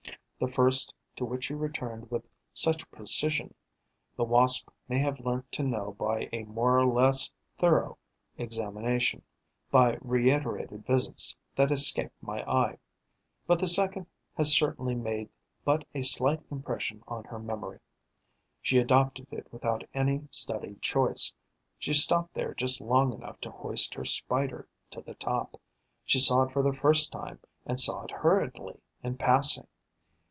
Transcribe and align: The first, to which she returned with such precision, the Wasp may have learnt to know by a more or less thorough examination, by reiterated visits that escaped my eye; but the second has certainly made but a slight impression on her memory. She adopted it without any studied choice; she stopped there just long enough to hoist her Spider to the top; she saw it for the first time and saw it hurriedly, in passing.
The 0.43 0.47
first, 0.51 0.91
to 1.17 1.23
which 1.23 1.45
she 1.45 1.53
returned 1.53 2.09
with 2.09 2.27
such 2.51 2.89
precision, 2.89 3.53
the 4.15 4.23
Wasp 4.23 4.69
may 4.89 4.97
have 4.97 5.19
learnt 5.19 5.51
to 5.51 5.61
know 5.61 5.91
by 5.91 6.29
a 6.33 6.45
more 6.45 6.79
or 6.79 6.85
less 6.87 7.29
thorough 7.59 7.99
examination, 8.39 9.21
by 9.69 9.99
reiterated 10.01 10.83
visits 10.87 11.35
that 11.55 11.69
escaped 11.71 12.15
my 12.23 12.41
eye; 12.51 12.79
but 13.45 13.59
the 13.59 13.67
second 13.67 14.07
has 14.35 14.51
certainly 14.55 14.95
made 14.95 15.29
but 15.63 15.85
a 15.93 16.01
slight 16.01 16.41
impression 16.49 17.03
on 17.07 17.23
her 17.25 17.37
memory. 17.37 17.77
She 18.63 18.79
adopted 18.79 19.27
it 19.31 19.45
without 19.53 19.83
any 19.93 20.27
studied 20.31 20.81
choice; 20.81 21.31
she 21.77 21.93
stopped 21.93 22.33
there 22.33 22.55
just 22.55 22.81
long 22.81 23.13
enough 23.13 23.39
to 23.41 23.51
hoist 23.51 23.93
her 23.93 24.05
Spider 24.05 24.67
to 24.89 25.01
the 25.01 25.13
top; 25.13 25.61
she 26.03 26.19
saw 26.19 26.41
it 26.41 26.51
for 26.51 26.63
the 26.63 26.73
first 26.73 27.11
time 27.11 27.37
and 27.67 27.79
saw 27.79 28.03
it 28.05 28.09
hurriedly, 28.09 28.79
in 29.03 29.17
passing. 29.19 29.67